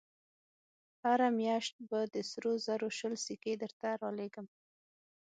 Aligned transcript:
هره 1.03 1.27
مياشت 1.39 1.75
به 1.89 1.99
د 2.13 2.15
سرو 2.29 2.53
زرو 2.65 2.87
شل 2.97 3.13
سيکې 3.25 3.53
درته 3.61 3.87
رالېږم. 4.01 4.47